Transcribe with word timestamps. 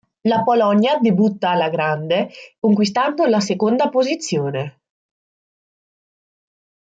La 0.21 0.41
Polonia 0.41 0.97
debutta 0.99 1.51
alla 1.51 1.69
grande, 1.69 2.31
conquistando 2.59 3.27
la 3.27 3.39
seconda 3.39 3.89
posizione. 3.89 4.79